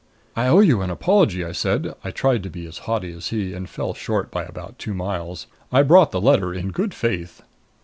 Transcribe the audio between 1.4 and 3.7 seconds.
I said. I tried to be as haughty as he, and